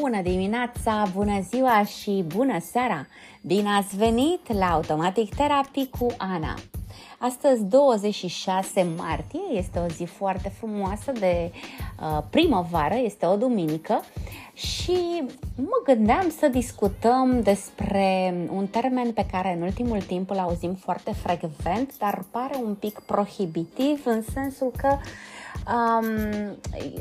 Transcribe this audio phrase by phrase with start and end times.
[0.00, 3.06] Bună dimineața, bună ziua și bună seara!
[3.42, 6.54] Bine ați venit la Automatic Therapy cu Ana!
[7.24, 14.00] Astăzi, 26 martie, este o zi foarte frumoasă de uh, primăvară, este o duminică
[14.54, 15.22] și
[15.56, 21.12] mă gândeam să discutăm despre un termen pe care în ultimul timp îl auzim foarte
[21.12, 26.56] frecvent, dar pare un pic prohibitiv în sensul că um,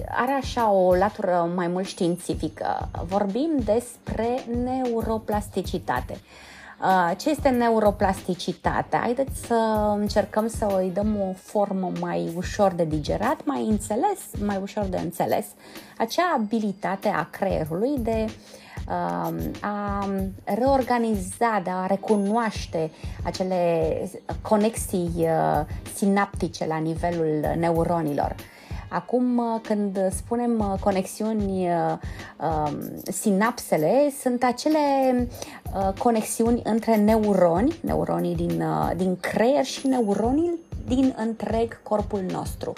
[0.09, 2.89] are așa o latură mai mult științifică.
[3.07, 6.17] Vorbim despre neuroplasticitate.
[6.83, 8.99] Uh, ce este neuroplasticitatea?
[8.99, 14.59] Haideți să încercăm să îi dăm o formă mai ușor de digerat, mai înțeles, mai
[14.61, 15.45] ușor de înțeles.
[15.97, 18.25] Acea abilitate a creierului de
[18.87, 20.07] um, a
[20.43, 22.91] reorganiza, de a recunoaște
[23.23, 23.91] acele
[24.41, 28.35] conexii uh, sinaptice la nivelul neuronilor.
[28.93, 31.97] Acum, uh, când spunem uh, conexiuni, uh,
[32.37, 34.79] um, sinapsele sunt acele
[35.97, 38.63] conexiuni între neuroni, neuronii din,
[38.95, 42.73] din creier și neuronii din întreg corpul nostru.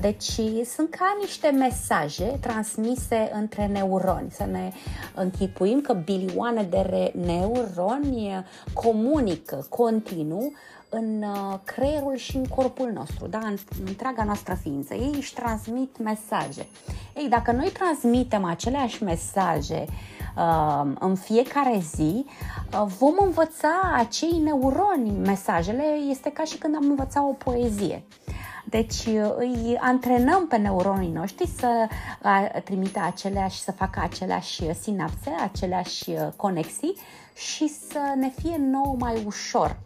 [0.00, 0.30] Deci
[0.64, 4.30] sunt ca niște mesaje transmise între neuroni.
[4.30, 4.72] Să ne
[5.14, 10.52] închipuim că bilioane de neuroni comunică continuu
[10.94, 13.38] în uh, creierul și în corpul nostru, da?
[13.38, 14.94] în întreaga noastră ființă.
[14.94, 16.66] Ei își transmit mesaje.
[17.16, 19.84] Ei, dacă noi transmitem aceleași mesaje
[20.36, 25.84] uh, în fiecare zi, uh, vom învăța acei neuroni mesajele.
[26.10, 28.04] Este ca și când am învățat o poezie.
[28.64, 31.88] Deci uh, îi antrenăm pe neuronii noștri să
[32.64, 36.96] trimită aceleași, să facă aceleași sinapse, aceleași conexii
[37.34, 39.76] și să ne fie nou mai ușor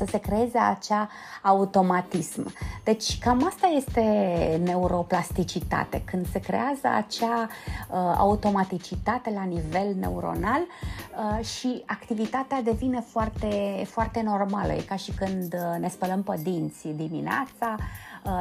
[0.00, 1.08] să se creeze acea
[1.42, 2.54] automatism.
[2.84, 4.02] Deci cam asta este
[4.64, 13.82] neuroplasticitate, când se creează acea uh, automaticitate la nivel neuronal uh, și activitatea devine foarte,
[13.86, 14.72] foarte normală.
[14.72, 17.86] E ca și când uh, ne spălăm pe dinți dimineața, Uh,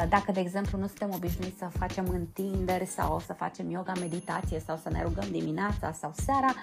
[0.10, 4.80] dacă, de exemplu, nu suntem obișnuiți să facem întinderi sau să facem yoga, meditație sau
[4.84, 6.54] să ne rugăm dimineața sau seara,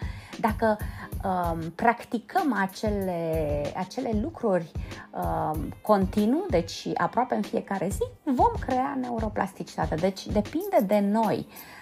[0.41, 0.79] dacă
[1.25, 4.71] um, practicăm acele, acele lucruri
[5.11, 9.95] um, continuu, deci aproape în fiecare zi, vom crea neuroplasticitate.
[9.95, 11.76] Deci depinde de noi uh,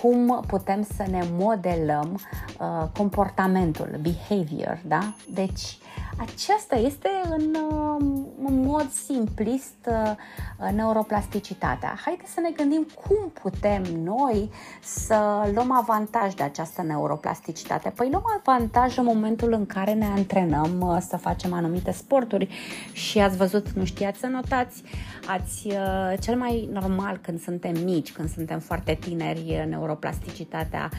[0.00, 2.20] cum putem să ne modelăm
[2.60, 5.14] uh, comportamentul, behavior, da?
[5.34, 5.78] Deci
[6.16, 11.98] aceasta este în, um, în mod simplist uh, neuroplasticitatea.
[12.04, 14.50] Haideți să ne gândim cum putem noi
[14.82, 17.88] să luăm avantaj de această neuroplasticitate.
[17.88, 22.48] Păi luăm avantaj în momentul în care ne antrenăm uh, să facem anumite sporturi
[22.92, 24.82] și ați văzut, nu știați să notați,
[25.26, 29.31] ați, uh, cel mai normal când suntem mici, când suntem foarte tineri,
[29.68, 30.90] neuroplasticitatea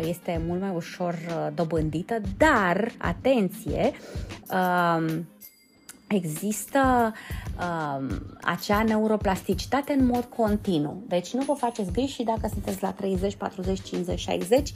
[0.00, 1.14] este mult mai ușor
[1.54, 3.92] dobândită, dar, atenție,
[4.52, 5.26] um,
[6.14, 7.12] există
[7.58, 11.02] um, acea neuroplasticitate în mod continuu.
[11.08, 14.72] Deci nu vă faceți griji și dacă sunteți la 30, 40, 50, 60,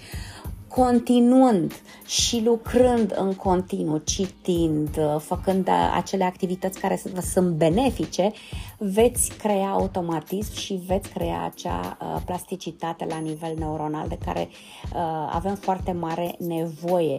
[0.74, 1.72] continuând
[2.06, 7.00] și lucrând în continuu, citind, făcând acele activități care
[7.32, 8.32] sunt benefice,
[8.78, 15.28] veți crea automatism și veți crea acea uh, plasticitate la nivel neuronal de care uh,
[15.30, 17.18] avem foarte mare nevoie.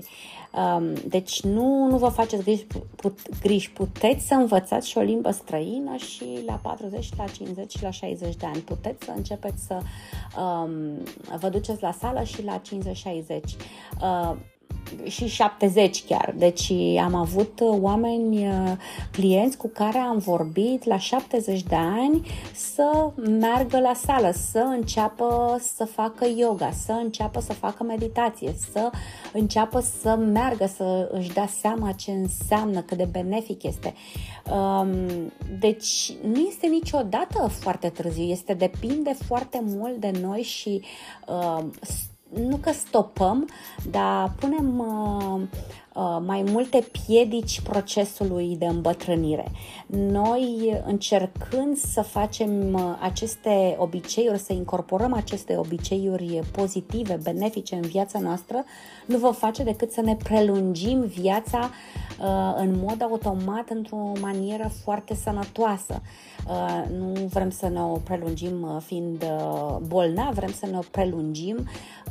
[0.56, 2.66] Um, deci nu, nu vă faceți griji,
[2.96, 7.84] put, griji, puteți să învățați și o limbă străină și la 40, la 50 și
[7.84, 8.58] la 60 de ani.
[8.58, 9.80] Puteți să începeți să
[10.40, 11.04] um,
[11.40, 13.45] vă duceți la sală și la 50-60.
[14.02, 14.36] Uh,
[15.04, 16.34] și 70 chiar.
[16.38, 16.72] Deci
[17.04, 18.72] am avut uh, oameni, uh,
[19.12, 25.60] clienți cu care am vorbit la 70 de ani să meargă la sală, să înceapă
[25.76, 28.90] să facă yoga, să înceapă să facă meditație, să
[29.34, 33.94] înceapă să meargă, să își dea seama ce înseamnă, cât de benefic este.
[34.52, 34.90] Um,
[35.60, 40.82] deci nu este niciodată foarte târziu, este depinde foarte mult de noi și
[41.28, 41.64] uh,
[42.48, 43.50] nu că stopăm,
[43.92, 45.42] dar punem uh,
[45.94, 49.52] uh, mai multe piedici procesului de îmbătrânire.
[49.88, 58.20] Noi încercând să facem uh, aceste obiceiuri, să incorporăm aceste obiceiuri pozitive, benefice în viața
[58.20, 58.64] noastră,
[59.06, 61.60] nu vă face decât să ne prelungim viața
[62.20, 66.02] uh, în mod automat într-o manieră foarte sănătoasă.
[66.48, 70.84] Uh, nu vrem să ne o prelungim uh, fiind uh, bolnavi, vrem să ne o
[70.92, 71.58] prelungim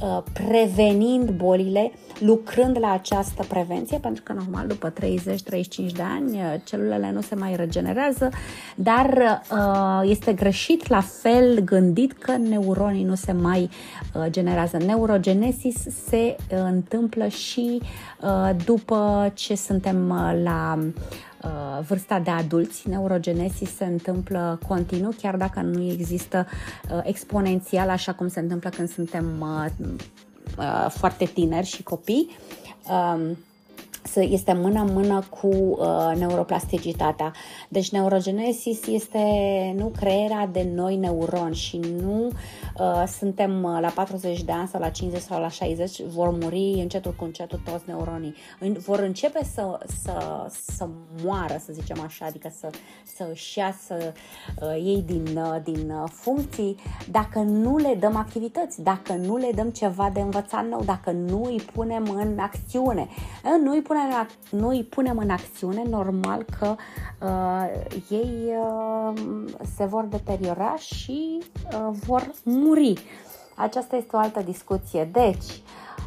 [0.02, 4.94] uh, prevenind bolile, lucrând la această prevenție prevenție, pentru că normal după 30-35
[5.94, 8.28] de ani celulele nu se mai regenerează,
[8.74, 9.40] dar
[10.02, 13.70] este greșit la fel gândit că neuronii nu se mai
[14.26, 14.76] generează.
[14.76, 15.76] Neurogenesis
[16.08, 17.80] se întâmplă și
[18.64, 20.08] după ce suntem
[20.42, 20.78] la
[21.44, 26.46] Uh, vârsta de adulți, neurogenesis se întâmplă continuu, chiar dacă nu există
[26.90, 29.44] uh, exponențial, așa cum se întâmplă când suntem
[30.58, 32.36] uh, foarte tineri și copii.
[32.90, 33.38] Um,
[34.14, 37.32] este mână-mână cu uh, neuroplasticitatea.
[37.68, 39.22] Deci neurogenesis este
[39.76, 42.26] nu crearea de noi neuroni și nu
[42.78, 46.74] uh, suntem uh, la 40 de ani sau la 50 sau la 60, vor muri
[46.80, 48.34] încetul cu încetul toți neuronii.
[48.86, 50.88] Vor începe să, să, să
[51.22, 52.70] moară, să zicem așa, adică să,
[53.16, 53.94] să își iasă
[54.62, 56.76] uh, ei din, uh, din uh, funcții
[57.10, 61.44] dacă nu le dăm activități, dacă nu le dăm ceva de învățat nou, dacă nu
[61.44, 63.08] îi punem în acțiune.
[63.62, 66.74] Nu îi punem punem, nu îi punem în acțiune, normal că
[67.20, 69.22] uh, ei uh,
[69.76, 71.42] se vor deteriora și
[71.72, 72.94] uh, vor muri.
[73.56, 75.08] Aceasta este o altă discuție.
[75.12, 75.62] Deci,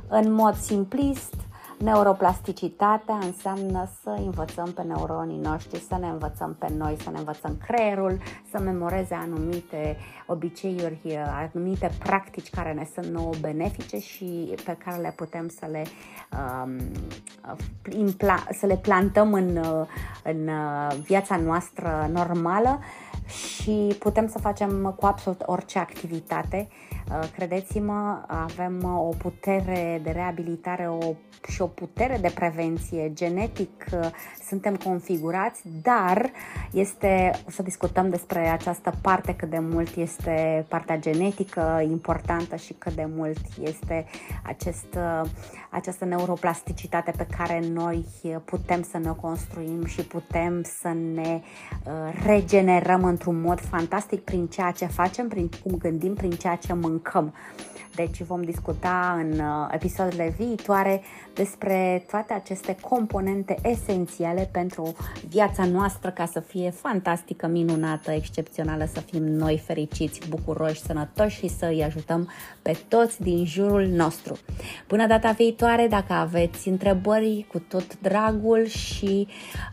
[0.08, 1.34] în mod simplist,
[1.78, 7.58] Neuroplasticitatea înseamnă să învățăm pe neuronii noștri, să ne învățăm pe noi, să ne învățăm
[7.68, 8.20] creierul,
[8.52, 9.98] să memoreze anumite
[10.28, 11.18] obiceiuri,
[11.54, 15.84] anumite practici care ne sunt nouă benefice și pe care le putem să le,
[16.32, 16.78] um,
[17.90, 19.62] impla- să le plantăm în,
[20.24, 20.50] în
[21.04, 22.80] viața noastră normală
[23.26, 26.68] și putem să facem cu absolut orice activitate.
[27.36, 31.14] Credeți-mă, avem o putere de reabilitare, o
[31.48, 34.10] și o putere de prevenție genetic, uh,
[34.48, 36.32] suntem configurați, dar
[36.72, 42.74] este, o să discutăm despre această parte cât de mult este partea genetică importantă și
[42.74, 44.06] cât de mult este
[44.44, 45.30] acest, uh,
[45.70, 48.06] această neuroplasticitate pe care noi
[48.46, 51.42] putem să ne construim și putem să ne
[51.86, 56.74] uh, regenerăm într-un mod fantastic prin ceea ce facem, prin cum gândim, prin ceea ce
[56.74, 57.34] mâncăm.
[57.96, 61.02] Deci vom discuta în uh, episoadele viitoare
[61.60, 64.96] despre toate aceste componente esențiale pentru
[65.28, 71.48] viața noastră ca să fie fantastică, minunată, excepțională, să fim noi fericiți, bucuroși, sănătoși și
[71.48, 72.30] să îi ajutăm
[72.62, 74.38] pe toți din jurul nostru.
[74.88, 79.28] Până data viitoare, dacă aveți întrebări cu tot dragul și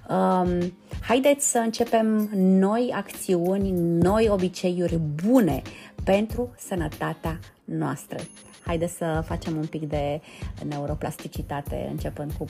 [0.09, 3.71] um, haideți să începem noi acțiuni,
[4.01, 5.63] noi obiceiuri bune
[6.05, 8.19] pentru sănătatea noastră.
[8.65, 10.21] Haideți să facem un pic de
[10.69, 12.47] neuroplasticitate începând cu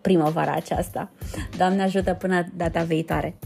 [0.00, 1.10] primăvara aceasta.
[1.56, 3.38] Doamne ajută până data viitoare!